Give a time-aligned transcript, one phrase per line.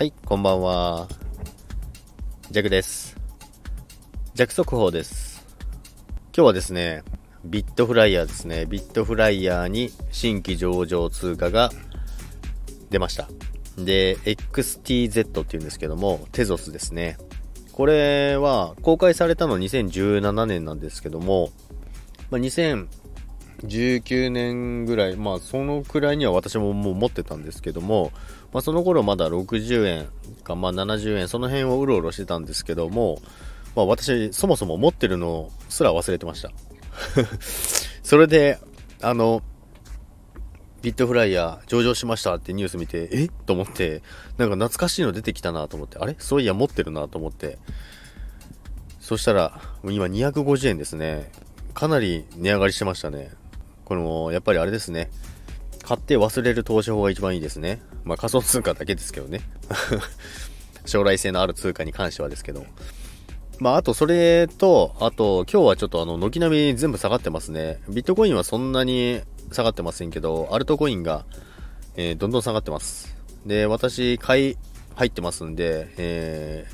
[0.00, 1.08] はい、こんばんは。
[2.50, 3.18] ジャクです。
[4.32, 5.46] ジャク速報です。
[6.34, 7.02] 今日はですね、
[7.44, 8.64] ビットフライヤーですね。
[8.64, 11.70] ビットフライヤーに新規上場通貨が
[12.88, 13.28] 出ました。
[13.76, 17.18] で、XTZ っていうんですけども、テゾスですね。
[17.72, 21.50] これは公開されたの2017年なんですけども、
[22.30, 22.40] まあ、
[23.62, 28.12] 19年ぐらい、まあそのくらいには私ももう持ってたんですけども、
[28.52, 30.08] まあその頃まだ60円
[30.44, 33.20] か、まあ70円、その辺をうろうろしてたんですけども、
[33.76, 36.50] まあ私そもそも持ってるのすら忘れてました。
[38.02, 38.58] それで、
[39.02, 39.42] あの、
[40.82, 43.28] ビットフライヤー上場しましたってニュース見て、え？
[43.28, 44.02] と思って、
[44.38, 46.16] なんか懐かしいの出てきたなと思って、あれ？
[46.18, 47.58] そういや持ってるなと思って。
[48.98, 51.30] そしたら、今250円ですね。
[51.74, 53.30] かなり値上がりしてましたね。
[53.90, 55.10] これも、やっぱりあれですね。
[55.82, 57.82] 買って忘れる投資法が一番いいですね。
[58.04, 59.40] まあ仮想通貨だけですけどね。
[60.86, 62.64] 将来性のある通貨に関してはですけど。
[63.58, 67.80] まああとそれと、あと今日はちょっとあの、軒並み全部下がってますね。
[67.88, 71.24] ビットコインはそんなに下がってませんけど、アルトコインが、
[71.96, 73.16] えーどんどん下がってます。
[73.44, 74.56] で、私、買い
[74.94, 76.66] 入ってますんで、え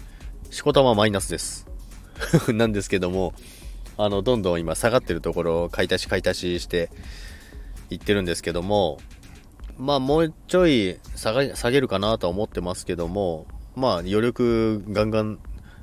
[0.50, 1.67] ー、しこたまマイナスです。
[2.53, 3.33] なんですけども、
[3.97, 6.91] あの、どんどん今下がってるところを買い足し買い足しして
[7.91, 8.98] いってるんですけども、
[9.78, 15.38] まあもうちょい下が下げるかなとは思ってますけども、まあ余力ガンガン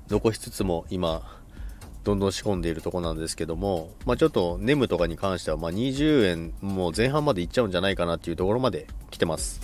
[0.09, 1.21] 残しつつも今、
[2.03, 9.61] どんどん仕込んでいるとこなんですけども、まあちょっとネムとかに関しては、ま20円もう前半までいっちゃうんじゃないかなっていうところまで来てます。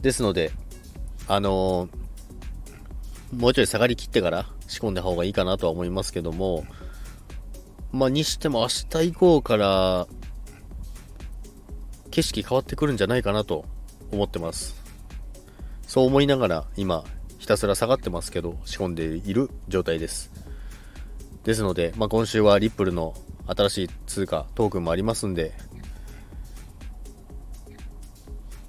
[0.00, 0.52] ですので、
[1.28, 2.06] あのー
[3.32, 6.64] もうちょい下がりきってから仕込んだ方がいいかなとは思いますけども、
[7.96, 8.68] まあ、にしても明
[9.00, 10.06] 日以降から、
[12.10, 13.64] 景色変わってくるんじゃないかなと
[14.12, 14.76] 思ってます。
[15.86, 17.04] そう思いながら今、
[17.38, 20.30] ひたすら下がってますけど、仕込んでいる状態です。
[21.44, 23.14] ですので、まあ、今週はリップルの
[23.46, 25.54] 新しい通貨、トークンもありますんで、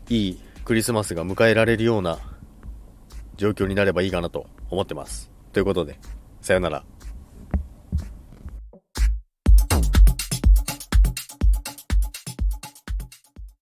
[0.09, 2.19] いいクリスマスが迎えられるような
[3.35, 5.29] 状況になればいいかなと思ってます。
[5.51, 5.99] ということで、
[6.41, 6.96] さよなら。